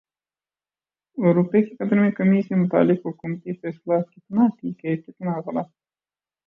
روپے 1.17 1.61
کی 1.61 1.75
قدر 1.75 1.99
میں 1.99 2.11
کمی 2.11 2.41
سے 2.41 2.55
متعلق 2.55 3.05
حکومتی 3.07 3.53
فیصلہ 3.53 4.01
کتنا 4.11 4.47
ٹھیک 4.57 4.81
کتنا 4.97 5.37
غلط 5.39 5.67